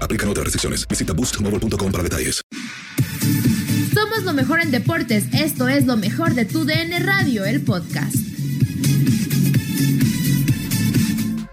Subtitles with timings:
[0.00, 0.86] Aplican otras restricciones.
[0.88, 2.42] Visita boostmobile.com para detalles.
[3.94, 5.24] Somos lo mejor en deportes.
[5.32, 8.28] Esto es lo mejor de tu DN Radio, el podcast.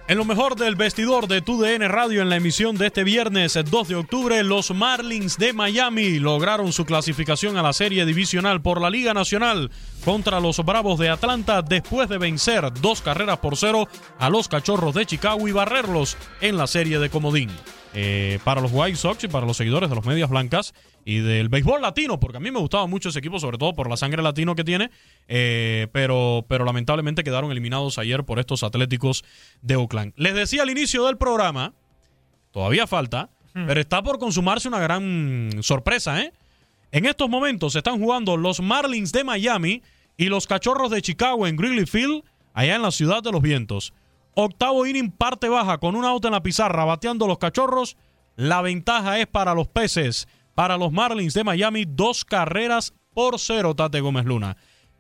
[0.07, 3.88] En lo mejor del vestidor de TUDN Radio en la emisión de este viernes 2
[3.88, 8.91] de octubre, los Marlins de Miami lograron su clasificación a la serie divisional por la
[8.91, 9.72] Liga Nacional
[10.03, 13.88] contra los Bravos de Atlanta después de vencer dos carreras por cero
[14.19, 17.50] a los Cachorros de Chicago y barrerlos en la serie de Comodín.
[17.97, 20.73] Eh, para los White Sox y para los seguidores de los Medias Blancas
[21.06, 23.89] y del béisbol latino, porque a mí me gustaba mucho ese equipo, sobre todo por
[23.89, 24.91] la sangre latino que tiene,
[25.29, 29.23] eh, pero, pero lamentablemente quedaron eliminados ayer por estos Atléticos
[29.61, 30.11] de Oakland.
[30.17, 31.73] Les decía al inicio del programa,
[32.51, 36.34] todavía falta, pero está por consumarse una gran sorpresa, ¿eh?
[36.91, 39.81] En estos momentos se están jugando los Marlins de Miami
[40.17, 42.23] y los Cachorros de Chicago en Wrigley Field,
[42.53, 43.94] allá en la ciudad de los vientos.
[44.35, 47.96] Octavo inning, parte baja, con un auto en la pizarra, bateando los cachorros.
[48.35, 53.75] La ventaja es para los peces, para los Marlins de Miami, dos carreras por cero,
[53.75, 54.57] Tate Gómez Luna.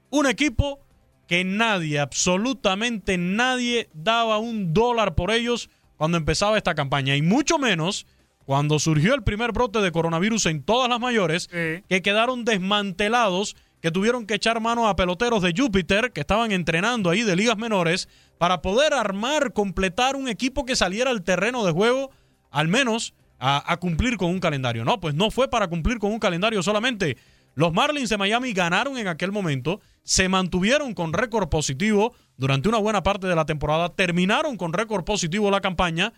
[0.09, 0.79] Un equipo
[1.27, 7.57] que nadie, absolutamente nadie, daba un dólar por ellos cuando empezaba esta campaña, y mucho
[7.57, 8.07] menos
[8.45, 13.91] cuando surgió el primer brote de coronavirus en todas las mayores, que quedaron desmantelados, que
[13.91, 18.09] tuvieron que echar mano a peloteros de Júpiter, que estaban entrenando ahí de ligas menores,
[18.39, 22.09] para poder armar, completar un equipo que saliera al terreno de juego,
[22.49, 24.85] al menos a, cumplir con un calendario.
[24.85, 27.17] No, pues no fue para cumplir con un calendario solamente.
[27.53, 32.79] Los Marlins de Miami ganaron en aquel momento, se mantuvieron con récord positivo durante una
[32.79, 36.11] buena parte de la temporada, terminaron con récord positivo la campaña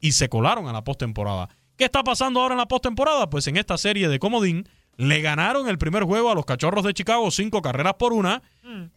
[0.00, 1.48] y se colaron a la postemporada.
[1.78, 3.30] ¿Qué está pasando ahora en la postemporada?
[3.30, 6.94] Pues en esta serie de Comodín le ganaron el primer juego a los Cachorros de
[6.94, 8.42] Chicago, cinco carreras por una.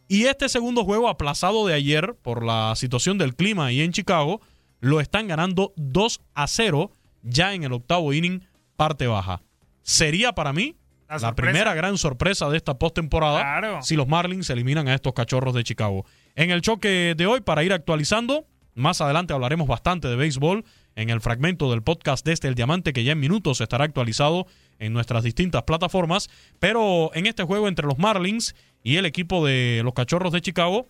[0.08, 4.42] Y este segundo juego aplazado de ayer por la situación del clima ahí en Chicago,
[4.80, 8.42] lo están ganando 2 a 0 ya en el octavo inning,
[8.76, 9.42] parte baja.
[9.84, 10.76] Sería para mí
[11.08, 13.82] la, la primera gran sorpresa de esta postemporada Claro.
[13.84, 16.06] si los Marlins eliminan a estos Cachorros de Chicago.
[16.36, 20.64] En el choque de hoy, para ir actualizando, más adelante hablaremos bastante de béisbol
[21.00, 24.48] en el fragmento del podcast desde el Diamante que ya en minutos estará actualizado
[24.80, 26.30] en nuestras distintas plataformas.
[26.60, 28.54] Pero en este juego entre los Marlins
[28.84, 30.90] y el equipo de los Cachorros de Chicago,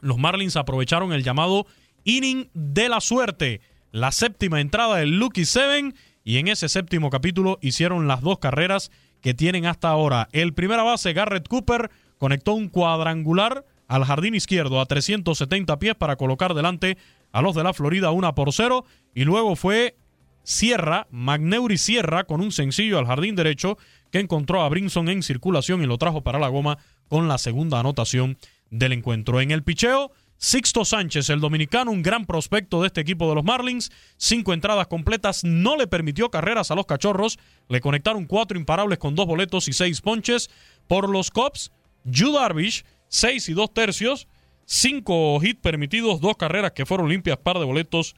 [0.00, 1.66] los Marlins aprovecharon el llamado
[2.04, 3.60] inning de la suerte,
[3.92, 5.94] la séptima entrada del Lucky Seven,
[6.24, 8.90] y en ese séptimo capítulo hicieron las dos carreras
[9.20, 10.28] que tienen hasta ahora.
[10.32, 16.16] El primera base, Garrett Cooper, conectó un cuadrangular al jardín izquierdo a 370 pies para
[16.16, 16.96] colocar delante
[17.36, 19.98] a los de la Florida una por cero, y luego fue
[20.42, 23.76] Sierra, Magneuri Sierra, con un sencillo al jardín derecho
[24.10, 26.78] que encontró a Brinson en circulación y lo trajo para la goma
[27.08, 28.38] con la segunda anotación
[28.70, 29.42] del encuentro.
[29.42, 33.44] En el picheo Sixto Sánchez, el dominicano, un gran prospecto de este equipo de los
[33.44, 38.98] Marlins, cinco entradas completas, no le permitió carreras a los cachorros, le conectaron cuatro imparables
[38.98, 40.48] con dos boletos y seis ponches.
[40.88, 41.70] Por los Cubs,
[42.04, 44.26] Yu Darvish, seis y dos tercios,
[44.66, 48.14] cinco hits permitidos, dos carreras que fueron limpias, par de boletos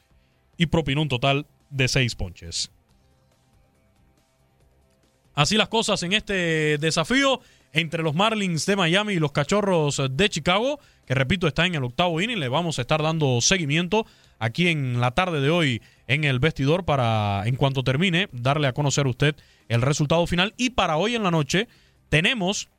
[0.57, 2.71] y propinó un total de seis ponches.
[5.35, 7.39] Así las cosas en este desafío
[7.71, 11.83] entre los Marlins de Miami y los Cachorros de Chicago, que repito está en el
[11.83, 12.39] octavo inning.
[12.39, 14.05] Le vamos a estar dando seguimiento
[14.39, 18.73] aquí en la tarde de hoy en el vestidor para, en cuanto termine, darle a
[18.73, 19.35] conocer a usted
[19.67, 20.53] el resultado final.
[20.57, 21.67] Y para hoy en la noche
[22.09, 22.69] tenemos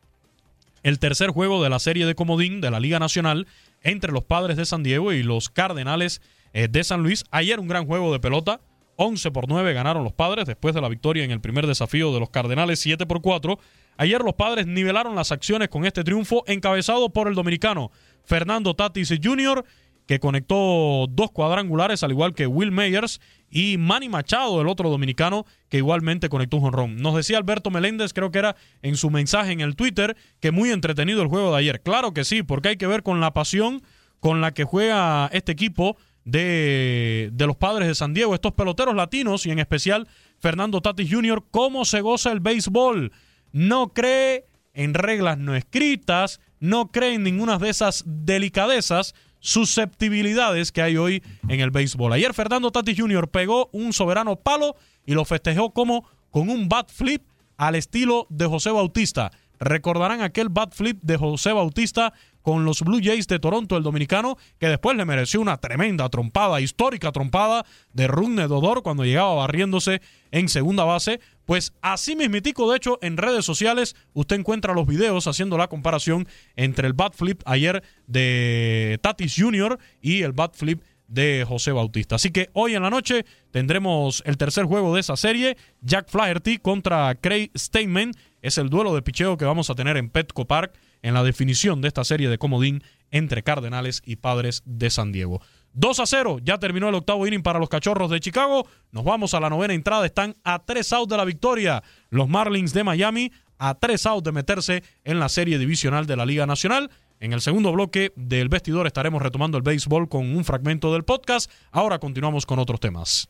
[0.82, 3.47] el tercer juego de la serie de Comodín de la Liga Nacional
[3.82, 6.23] entre los Padres de San Diego y los Cardenales
[6.53, 7.25] eh, de San Luis.
[7.31, 8.61] Ayer un gran juego de pelota.
[8.97, 12.21] 11 por 9 ganaron los padres después de la victoria en el primer desafío de
[12.21, 13.59] los Cardenales 7 por 4.
[13.97, 17.91] Ayer los padres nivelaron las acciones con este triunfo encabezado por el dominicano
[18.25, 19.65] Fernando Tatis Jr.,
[20.11, 25.47] que conectó dos cuadrangulares, al igual que Will Meyers y Manny Machado, el otro dominicano,
[25.69, 26.97] que igualmente conectó un jonrón.
[26.97, 30.73] Nos decía Alberto Meléndez, creo que era en su mensaje en el Twitter, que muy
[30.73, 31.81] entretenido el juego de ayer.
[31.81, 33.83] Claro que sí, porque hay que ver con la pasión
[34.19, 38.97] con la que juega este equipo de, de los padres de San Diego, estos peloteros
[38.97, 40.09] latinos y en especial
[40.41, 43.12] Fernando Tatis Jr., cómo se goza el béisbol
[43.53, 50.83] no cree en reglas no escritas, no cree en ninguna de esas delicadezas, susceptibilidades que
[50.83, 52.13] hay hoy en el béisbol.
[52.13, 53.29] Ayer Fernando Tati Jr.
[53.29, 57.23] pegó un soberano palo y lo festejó como con un bat flip
[57.57, 59.31] al estilo de José Bautista.
[59.59, 64.39] Recordarán aquel bat flip de José Bautista con los Blue Jays de Toronto, el dominicano,
[64.59, 70.01] que después le mereció una tremenda trompada, histórica trompada de Runne Dodor cuando llegaba barriéndose
[70.31, 71.21] en segunda base.
[71.50, 76.29] Pues así mismitico, de hecho, en redes sociales usted encuentra los videos haciendo la comparación
[76.55, 79.76] entre el bat flip ayer de Tatis Jr.
[80.00, 82.14] y el bat flip de José Bautista.
[82.14, 86.58] Así que hoy en la noche tendremos el tercer juego de esa serie, Jack Flaherty
[86.58, 88.12] contra Craig Steinman.
[88.43, 91.81] Es el duelo de picheo que vamos a tener en Petco Park en la definición
[91.81, 95.43] de esta serie de comodín entre Cardenales y Padres de San Diego.
[95.73, 98.67] 2 a 0, ya terminó el octavo inning para los Cachorros de Chicago.
[98.91, 101.83] Nos vamos a la novena entrada, están a tres outs de la victoria.
[102.11, 106.27] Los Marlins de Miami a tres outs de meterse en la serie divisional de la
[106.27, 106.91] Liga Nacional.
[107.21, 111.51] En el segundo bloque del vestidor estaremos retomando el béisbol con un fragmento del podcast.
[111.71, 113.29] Ahora continuamos con otros temas.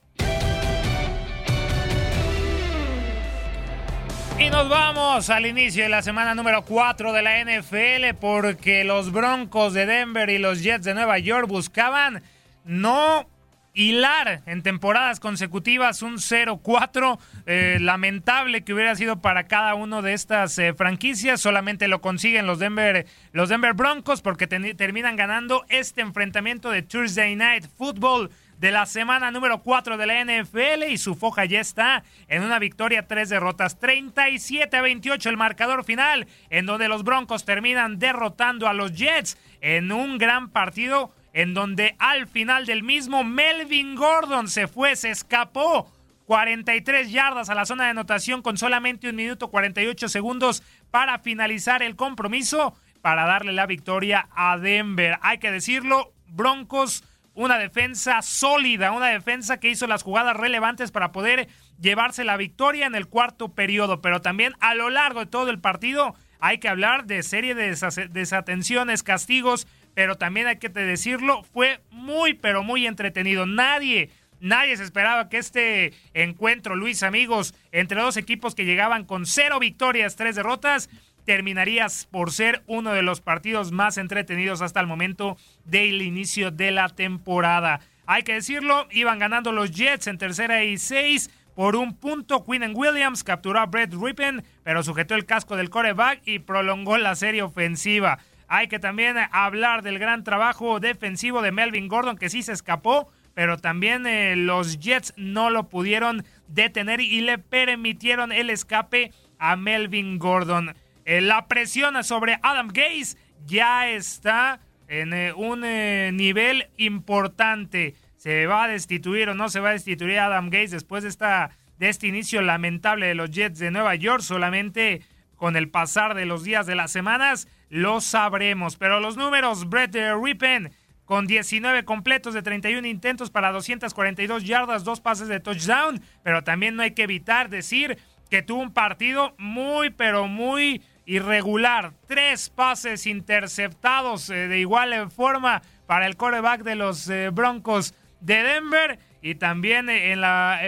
[4.41, 9.13] Y nos vamos al inicio de la semana número 4 de la NFL porque los
[9.13, 12.23] Broncos de Denver y los Jets de Nueva York buscaban
[12.65, 13.29] no
[13.75, 17.19] hilar en temporadas consecutivas un 0-4.
[17.45, 21.43] Eh, lamentable que hubiera sido para cada uno de estas eh, franquicias.
[21.43, 27.37] Solamente lo consiguen los Denver, los Denver Broncos porque terminan ganando este enfrentamiento de Thursday
[27.37, 32.05] Night Football de la semana número 4 de la NFL y su foja ya está
[32.29, 37.47] en una victoria, tres derrotas, 37 a 28 el marcador final, en donde los Broncos
[37.47, 43.25] terminan derrotando a los Jets en un gran partido en donde al final del mismo
[43.25, 45.91] Melvin Gordon se fue, se escapó.
[46.27, 51.83] 43 yardas a la zona de anotación con solamente un minuto 48 segundos para finalizar
[51.83, 55.19] el compromiso para darle la victoria a Denver.
[55.23, 57.03] Hay que decirlo, Broncos
[57.41, 61.49] una defensa sólida, una defensa que hizo las jugadas relevantes para poder
[61.81, 65.59] llevarse la victoria en el cuarto periodo, pero también a lo largo de todo el
[65.59, 67.75] partido hay que hablar de serie de
[68.11, 73.47] desatenciones, castigos, pero también hay que decirlo, fue muy, pero muy entretenido.
[73.47, 79.25] Nadie, nadie se esperaba que este encuentro, Luis, amigos, entre dos equipos que llegaban con
[79.25, 80.91] cero victorias, tres derrotas,
[81.31, 86.72] terminarías por ser uno de los partidos más entretenidos hasta el momento del inicio de
[86.72, 87.79] la temporada.
[88.05, 92.44] Hay que decirlo, iban ganando los Jets en tercera y seis por un punto.
[92.44, 97.15] Quinn Williams capturó a Brett Rippen, pero sujetó el casco del coreback y prolongó la
[97.15, 98.19] serie ofensiva.
[98.49, 103.08] Hay que también hablar del gran trabajo defensivo de Melvin Gordon, que sí se escapó,
[103.34, 109.55] pero también eh, los Jets no lo pudieron detener y le permitieron el escape a
[109.55, 110.75] Melvin Gordon.
[111.10, 117.96] Eh, la presión sobre Adam Gaze ya está en eh, un eh, nivel importante.
[118.17, 121.50] ¿Se va a destituir o no se va a destituir Adam Gaze después de, esta,
[121.81, 124.22] de este inicio lamentable de los Jets de Nueva York?
[124.22, 125.02] Solamente
[125.34, 128.76] con el pasar de los días de las semanas lo sabremos.
[128.76, 130.70] Pero los números, Brett Rippen
[131.06, 136.76] con 19 completos de 31 intentos para 242 yardas, dos pases de touchdown, pero también
[136.76, 137.98] no hay que evitar decir
[138.31, 141.93] que tuvo un partido muy, pero muy irregular.
[142.06, 148.43] Tres pases interceptados eh, de igual forma para el coreback de los eh, Broncos de
[148.43, 150.60] Denver y también en la,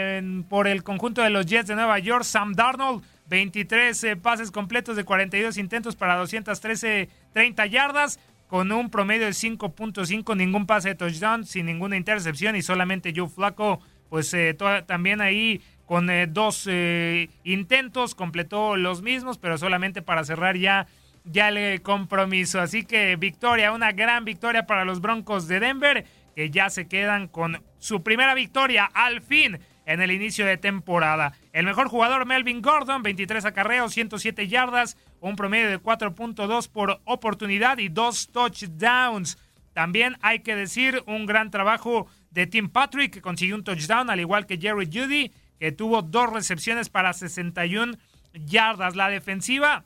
[0.49, 4.97] por el conjunto de los Jets de Nueva York, Sam Darnold, 23 eh, pases completos
[4.97, 10.95] de 42 intentos para 213, 30 yardas, con un promedio de 5.5, ningún pase de
[10.97, 13.81] touchdown, sin ninguna intercepción y solamente Joe Flaco,
[14.11, 14.55] pues eh,
[14.87, 16.69] también ahí con eh, dos
[17.45, 20.87] intentos, completó los mismos, pero solamente para cerrar ya,
[21.25, 22.61] ya el compromiso.
[22.61, 27.29] Así que victoria, una gran victoria para los Broncos de Denver, que ya se quedan
[27.29, 31.33] con su primera victoria al fin en el inicio de temporada.
[31.53, 37.79] El mejor jugador Melvin Gordon, 23 acarreos, 107 yardas, un promedio de 4.2 por oportunidad
[37.79, 39.39] y dos touchdowns.
[39.73, 44.21] También hay que decir un gran trabajo de Tim Patrick, que consiguió un touchdown, al
[44.21, 47.97] igual que Jerry Judy, que tuvo dos recepciones para 61
[48.35, 48.97] yardas.
[48.97, 49.85] La defensiva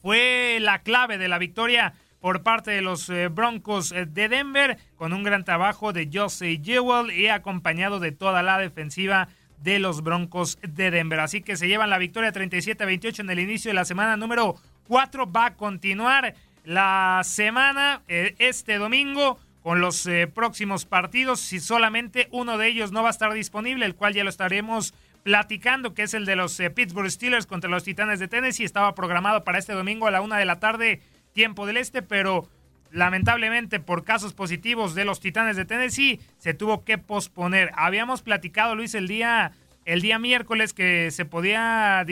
[0.00, 4.78] fue la clave de la victoria por parte de los eh, Broncos eh, de Denver,
[4.96, 10.02] con un gran trabajo de Jose Jewell y acompañado de toda la defensiva de los
[10.02, 11.20] Broncos de Denver.
[11.20, 14.56] Así que se llevan la victoria 37-28 en el inicio de la semana número
[14.88, 15.30] 4.
[15.30, 16.34] Va a continuar
[16.64, 21.40] la semana eh, este domingo con los próximos partidos.
[21.40, 24.92] Si solamente uno de ellos no va a estar disponible, el cual ya lo estaremos
[25.22, 28.64] platicando, que es el de los Pittsburgh Steelers contra los Titanes de Tennessee.
[28.64, 31.00] Estaba programado para este domingo a la una de la tarde
[31.32, 32.46] tiempo del este, pero
[32.90, 37.70] lamentablemente por casos positivos de los Titanes de Tennessee se tuvo que posponer.
[37.74, 39.52] Habíamos platicado, Luis, el día,
[39.86, 42.04] el día miércoles que se podía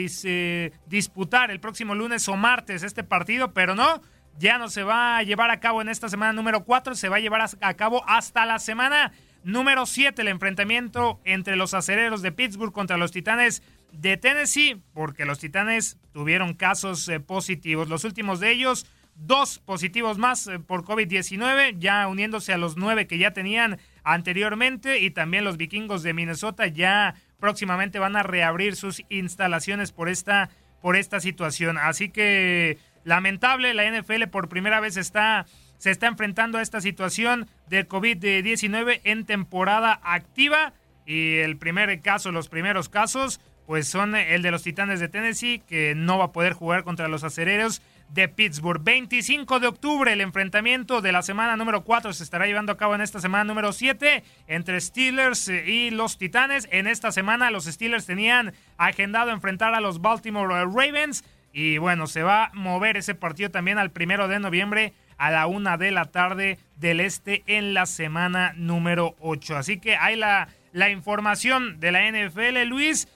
[0.87, 4.01] disputar el próximo lunes o martes este partido, pero no,
[4.37, 7.17] ya no se va a llevar a cabo en esta semana número 4, se va
[7.17, 9.11] a llevar a cabo hasta la semana
[9.43, 13.61] número 7, el enfrentamiento entre los acereros de Pittsburgh contra los Titanes
[13.91, 17.89] de Tennessee, porque los Titanes tuvieron casos eh, positivos.
[17.89, 23.07] Los últimos de ellos dos positivos más eh, por COVID-19, ya uniéndose a los nueve
[23.07, 28.75] que ya tenían anteriormente y también los vikingos de Minnesota ya próximamente van a reabrir
[28.75, 30.49] sus instalaciones por esta,
[30.81, 31.77] por esta situación.
[31.77, 35.45] Así que lamentable, la NFL por primera vez está,
[35.77, 40.73] se está enfrentando a esta situación de COVID-19 en temporada activa
[41.05, 45.61] y el primer caso, los primeros casos, pues son el de los Titanes de Tennessee,
[45.67, 48.83] que no va a poder jugar contra los acereros de Pittsburgh.
[48.83, 52.95] 25 de octubre, el enfrentamiento de la semana número 4 se estará llevando a cabo
[52.95, 56.67] en esta semana número 7 entre Steelers y los Titanes.
[56.71, 62.23] En esta semana los Steelers tenían agendado enfrentar a los Baltimore Ravens y bueno, se
[62.23, 66.05] va a mover ese partido también al primero de noviembre a la una de la
[66.05, 69.55] tarde del este en la semana número 8.
[69.55, 73.07] Así que hay la, la información de la NFL, Luis.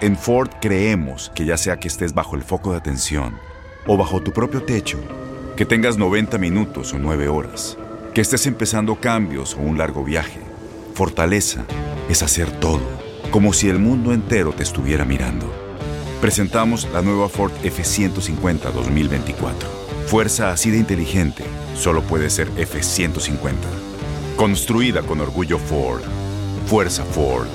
[0.00, 3.38] En Ford creemos que ya sea que estés bajo el foco de atención
[3.86, 4.98] o bajo tu propio techo,
[5.56, 7.78] que tengas 90 minutos o 9 horas,
[8.12, 10.40] que estés empezando cambios o un largo viaje,
[10.94, 11.64] fortaleza
[12.08, 12.82] es hacer todo,
[13.34, 15.52] como si el mundo entero te estuviera mirando.
[16.20, 19.68] Presentamos la nueva Ford F150 2024.
[20.06, 21.42] Fuerza así de inteligente
[21.74, 23.54] solo puede ser F150.
[24.36, 26.02] Construida con orgullo Ford.
[26.66, 27.48] Fuerza Ford.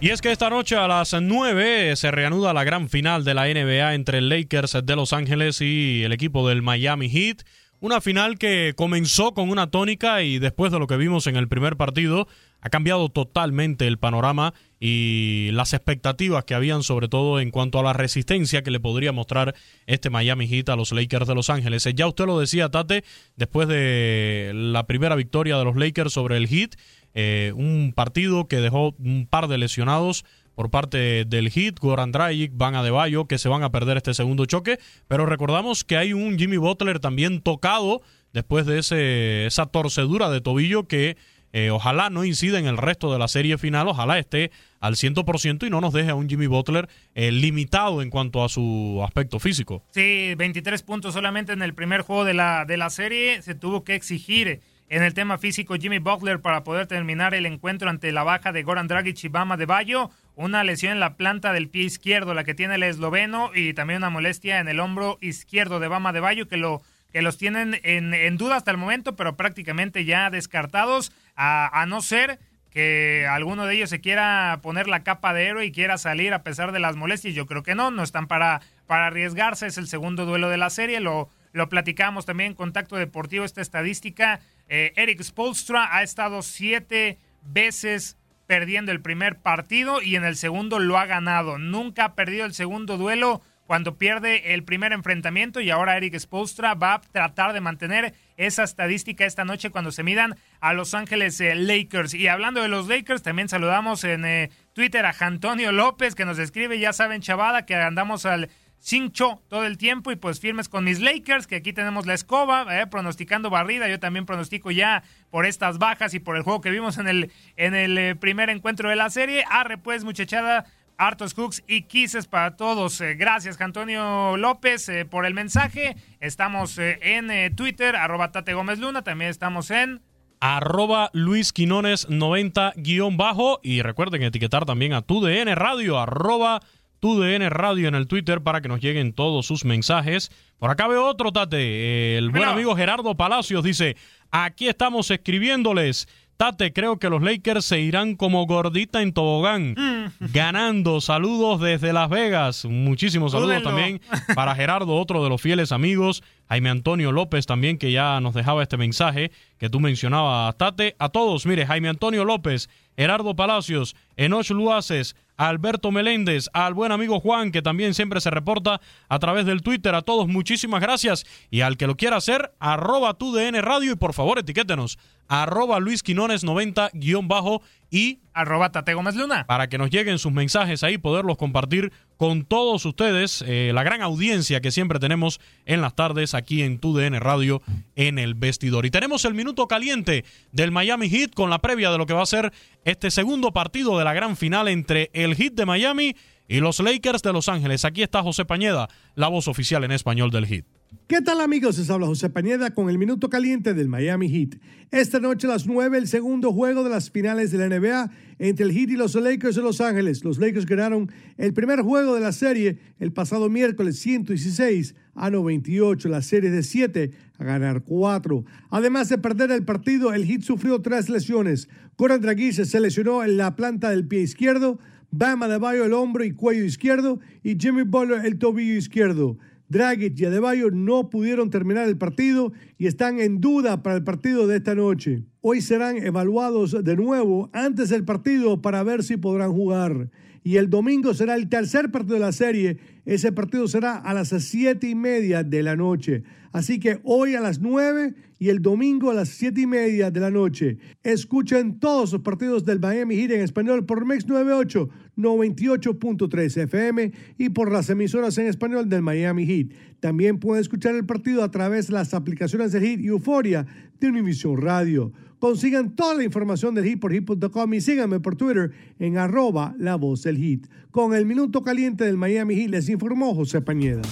[0.00, 3.46] Y es que esta noche a las 9 se reanuda la gran final de la
[3.46, 7.44] NBA entre Lakers de Los Ángeles y el equipo del Miami Heat.
[7.80, 11.46] Una final que comenzó con una tónica y después de lo que vimos en el
[11.46, 12.26] primer partido
[12.60, 17.84] ha cambiado totalmente el panorama y las expectativas que habían sobre todo en cuanto a
[17.84, 19.54] la resistencia que le podría mostrar
[19.86, 21.88] este Miami Heat a los Lakers de Los Ángeles.
[21.94, 23.04] Ya usted lo decía, Tate,
[23.36, 26.74] después de la primera victoria de los Lakers sobre el Heat,
[27.14, 30.24] eh, un partido que dejó un par de lesionados
[30.58, 34.44] por parte del Heat, Goran Dragic, Van Adebayo, que se van a perder este segundo
[34.44, 40.30] choque, pero recordamos que hay un Jimmy Butler también tocado después de ese, esa torcedura
[40.30, 41.16] de tobillo que
[41.52, 44.50] eh, ojalá no incida en el resto de la serie final, ojalá esté
[44.80, 48.48] al 100% y no nos deje a un Jimmy Butler eh, limitado en cuanto a
[48.48, 49.84] su aspecto físico.
[49.92, 53.84] Sí, 23 puntos solamente en el primer juego de la, de la serie, se tuvo
[53.84, 54.60] que exigir
[54.90, 58.62] en el tema físico Jimmy Butler para poder terminar el encuentro ante la baja de
[58.62, 60.10] Goran Dragic y Bama de Bayo.
[60.38, 63.96] Una lesión en la planta del pie izquierdo, la que tiene el esloveno, y también
[63.96, 66.80] una molestia en el hombro izquierdo de Bama de Bayo, que, lo,
[67.12, 72.38] que los tienen en, duda hasta el momento, pero prácticamente ya descartados, a, no ser
[72.70, 76.44] que alguno de ellos se quiera poner la capa de héroe y quiera salir a
[76.44, 77.34] pesar de las molestias.
[77.34, 79.66] Yo creo que no, no están para, para arriesgarse.
[79.66, 81.00] Es el segundo duelo de la serie.
[81.00, 84.38] Lo, lo platicamos también en Contacto Deportivo, esta estadística.
[84.68, 88.16] Eh, Eric Spolstra ha estado siete veces
[88.48, 91.58] perdiendo el primer partido y en el segundo lo ha ganado.
[91.58, 96.72] Nunca ha perdido el segundo duelo cuando pierde el primer enfrentamiento y ahora Eric Spolstra
[96.72, 101.38] va a tratar de mantener esa estadística esta noche cuando se midan a Los Ángeles
[101.42, 102.14] eh, Lakers.
[102.14, 106.38] Y hablando de los Lakers, también saludamos en eh, Twitter a Antonio López que nos
[106.38, 108.48] escribe, ya saben, chavada, que andamos al
[108.80, 112.80] cincho todo el tiempo y pues firmes con mis Lakers, que aquí tenemos la escoba,
[112.80, 113.88] eh, pronosticando barrida.
[113.88, 117.32] Yo también pronostico ya por estas bajas y por el juego que vimos en el,
[117.56, 119.44] en el primer encuentro de la serie.
[119.48, 120.66] Arre pues, muchachada
[120.98, 123.00] hartos hooks y kisses para todos.
[123.00, 125.96] Eh, gracias, Antonio López, eh, por el mensaje.
[126.20, 129.02] Estamos eh, en Twitter, arroba Tate Gómez Luna.
[129.02, 130.02] También estamos en
[130.40, 133.60] arroba Luis Quinones 90 guion bajo.
[133.62, 136.60] Y recuerden etiquetar también a TUDN Radio, arroba
[137.00, 140.30] TUDN Radio en el Twitter para que nos lleguen todos sus mensajes.
[140.58, 142.16] Por acá veo otro, Tate.
[142.16, 143.96] El buen amigo Gerardo Palacios dice,
[144.30, 146.08] aquí estamos escribiéndoles.
[146.38, 150.26] Tate, creo que los Lakers se irán como gordita en tobogán, mm.
[150.32, 151.00] ganando.
[151.00, 152.64] Saludos desde Las Vegas.
[152.64, 154.00] Muchísimos saludos también
[154.36, 156.22] para Gerardo, otro de los fieles amigos.
[156.48, 160.94] Jaime Antonio López también, que ya nos dejaba este mensaje que tú mencionabas, Tate.
[161.00, 167.20] A todos, mire, Jaime Antonio López, Gerardo Palacios, Enoch Luaces, Alberto Meléndez, al buen amigo
[167.20, 169.94] Juan, que también siempre se reporta a través del Twitter.
[169.94, 171.24] A todos, muchísimas gracias.
[171.50, 175.78] Y al que lo quiera hacer, arroba tu DN Radio y por favor etiquétenos arroba
[175.78, 179.46] Luis Quinones 90 guion bajo y arroba Tate Gómez Luna.
[179.46, 184.02] Para que nos lleguen sus mensajes ahí, poderlos compartir con todos ustedes, eh, la gran
[184.02, 187.62] audiencia que siempre tenemos en las tardes aquí en TUDN Radio
[187.94, 188.86] en el vestidor.
[188.86, 192.22] Y tenemos el minuto caliente del Miami Heat con la previa de lo que va
[192.22, 192.52] a ser
[192.84, 196.16] este segundo partido de la gran final entre el Heat de Miami
[196.48, 197.84] y los Lakers de Los Ángeles.
[197.84, 200.77] Aquí está José Pañeda, la voz oficial en español del Heat.
[201.08, 201.78] ¿Qué tal amigos?
[201.78, 204.60] Les habla José Pañeda con el minuto caliente del Miami Heat.
[204.90, 208.66] Esta noche a las 9 el segundo juego de las finales de la NBA entre
[208.66, 210.22] el Heat y los Lakers de Los Ángeles.
[210.22, 216.08] Los Lakers ganaron el primer juego de la serie el pasado miércoles 116 a 98.
[216.10, 218.44] La serie de 7 a ganar 4.
[218.70, 221.68] Además de perder el partido, el Heat sufrió tres lesiones.
[221.96, 224.78] Goran Dragic se lesionó en la planta del pie izquierdo,
[225.10, 229.38] Bama de Bayo el hombro y cuello izquierdo y Jimmy Butler el tobillo izquierdo.
[229.68, 234.46] Dragic y Adebayo no pudieron terminar el partido y están en duda para el partido
[234.46, 235.24] de esta noche.
[235.40, 240.10] Hoy serán evaluados de nuevo antes del partido para ver si podrán jugar.
[240.42, 242.78] Y el domingo será el tercer partido de la serie.
[243.08, 246.24] Ese partido será a las siete y media de la noche.
[246.52, 250.20] Así que hoy a las nueve y el domingo a las siete y media de
[250.20, 250.76] la noche.
[251.02, 257.48] Escuchen todos los partidos del Miami Heat en español por MEX 98 98.3 FM y
[257.48, 259.68] por las emisoras en español del Miami Heat.
[260.00, 263.64] También pueden escuchar el partido a través de las aplicaciones de Heat y Euforia
[263.98, 265.14] de Univision Radio.
[265.38, 269.94] Consigan toda la información del Heat por Heat.com y síganme por Twitter en arroba la
[269.94, 270.68] voz del Heat.
[270.98, 274.02] Con el minuto caliente del Miami Heat les informó José Pañeda.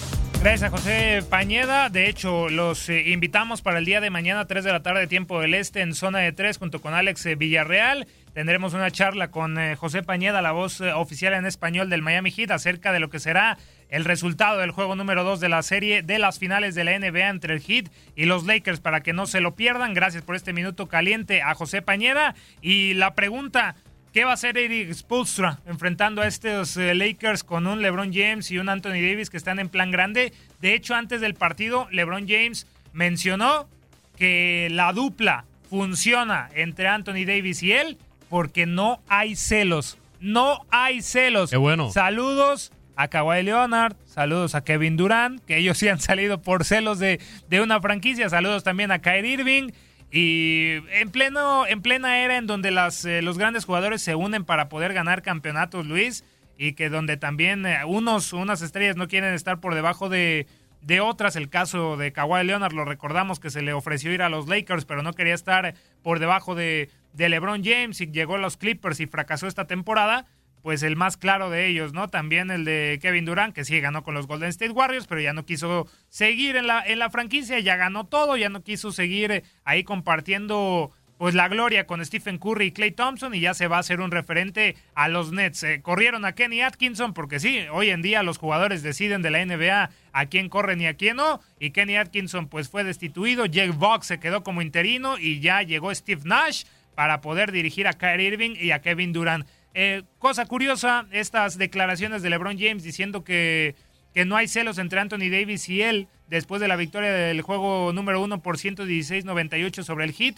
[0.40, 1.90] Gracias José Pañeda.
[1.90, 5.40] De hecho, los eh, invitamos para el día de mañana, 3 de la tarde, tiempo
[5.40, 8.06] del este, en zona de 3, junto con Alex eh, Villarreal.
[8.34, 12.52] Tendremos una charla con eh, José Pañeda, la voz oficial en español del Miami Heat,
[12.52, 16.20] acerca de lo que será el resultado del juego número 2 de la serie de
[16.20, 19.40] las finales de la NBA entre el Heat y los Lakers, para que no se
[19.40, 19.92] lo pierdan.
[19.92, 22.36] Gracias por este minuto caliente a José Pañeda.
[22.62, 23.74] Y la pregunta.
[24.12, 28.50] ¿Qué va a hacer Eric Spolstra enfrentando a estos eh, Lakers con un LeBron James
[28.50, 30.32] y un Anthony Davis que están en plan grande?
[30.60, 33.68] De hecho, antes del partido, LeBron James mencionó
[34.16, 37.98] que la dupla funciona entre Anthony Davis y él
[38.30, 39.98] porque no hay celos.
[40.18, 41.50] No hay celos.
[41.50, 41.90] Qué bueno.
[41.90, 46.98] Saludos a Kawhi Leonard, saludos a Kevin Durant, que ellos sí han salido por celos
[46.98, 48.30] de, de una franquicia.
[48.30, 49.70] Saludos también a Kyrie Irving.
[50.10, 54.44] Y en, pleno, en plena era en donde las, eh, los grandes jugadores se unen
[54.44, 56.24] para poder ganar campeonatos, Luis,
[56.56, 60.46] y que donde también eh, unos, unas estrellas no quieren estar por debajo de,
[60.80, 61.36] de otras.
[61.36, 64.84] El caso de Kawhi Leonard, lo recordamos que se le ofreció ir a los Lakers,
[64.84, 69.00] pero no quería estar por debajo de, de LeBron James y llegó a los Clippers
[69.00, 70.26] y fracasó esta temporada
[70.66, 72.08] pues el más claro de ellos, ¿no?
[72.08, 75.32] También el de Kevin Durant, que sí ganó con los Golden State Warriors, pero ya
[75.32, 79.30] no quiso seguir en la, en la franquicia, ya ganó todo, ya no quiso seguir
[79.30, 83.68] eh, ahí compartiendo pues la gloria con Stephen Curry y Clay Thompson y ya se
[83.68, 85.62] va a hacer un referente a los Nets.
[85.62, 89.46] Eh, corrieron a Kenny Atkinson porque sí, hoy en día los jugadores deciden de la
[89.46, 93.70] NBA a quién corren y a quién no y Kenny Atkinson pues fue destituido, Jake
[93.70, 96.64] Box se quedó como interino y ya llegó Steve Nash
[96.96, 99.46] para poder dirigir a Kyrie Irving y a Kevin Durant.
[99.78, 103.74] Eh, cosa curiosa, estas declaraciones de LeBron James diciendo que,
[104.14, 107.92] que no hay celos entre Anthony Davis y él después de la victoria del juego
[107.92, 110.36] número uno por 116-98 sobre el Heat.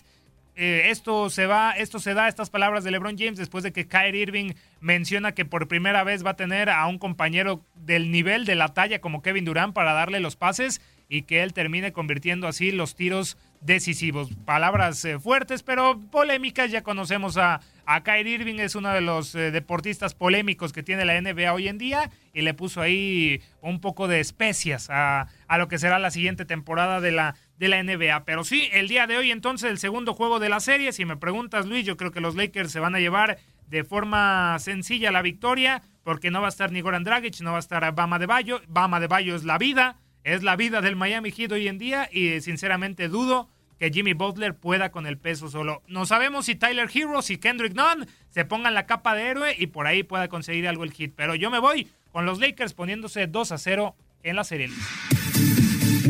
[0.57, 3.87] eh, esto se va, esto se da, estas palabras de LeBron James después de que
[3.87, 8.45] Kyrie Irving menciona que por primera vez va a tener a un compañero del nivel,
[8.45, 12.47] de la talla como Kevin Durant para darle los pases y que él termine convirtiendo
[12.47, 14.31] así los tiros decisivos.
[14.45, 16.71] Palabras eh, fuertes, pero polémicas.
[16.71, 21.07] Ya conocemos a, a Kyrie Irving, es uno de los eh, deportistas polémicos que tiene
[21.07, 25.69] la NBA hoy en día y le puso ahí un poco de especias a, lo
[25.69, 28.27] que será la siguiente temporada de la, de la NBA.
[28.27, 30.93] Pero sí, el día de hoy entonces el segundo juego de la serie.
[30.93, 34.59] Si me preguntas, Luis, yo creo que los Lakers se van a llevar de forma
[34.59, 37.95] sencilla la victoria porque no va a estar ni Goran Dragic, no va a estar
[37.95, 38.61] Bama de Bayo.
[38.69, 42.09] Bama de Bayo es la vida es la vida del Miami Heat hoy en día
[42.13, 43.49] y sinceramente dudo
[43.79, 45.83] que Jimmy Butler pueda con el peso solo.
[45.87, 49.69] No sabemos si Tyler Hero, y Kendrick Nunn se pongan la capa de héroe y
[49.69, 51.13] por ahí pueda conseguir algo el Heat.
[51.17, 54.71] Pero yo me voy con los Lakers poniéndose 2 a 0 en la serie.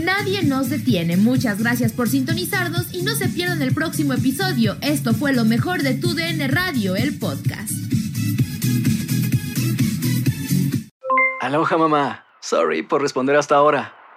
[0.03, 1.17] Nadie nos detiene.
[1.17, 4.77] Muchas gracias por sintonizarnos y no se pierdan el próximo episodio.
[4.81, 7.73] Esto fue lo mejor de Tu DN Radio, el podcast.
[11.41, 12.25] Aloha mamá.
[12.41, 13.98] Sorry por responder hasta ahora.